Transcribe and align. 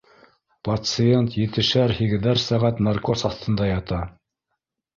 Пациент 0.69 1.35
етешәр-һигеҙәр 1.41 2.43
сәғәт 2.49 2.83
наркоз 2.89 3.27
аҫтында 3.33 3.71
ята 3.73 4.05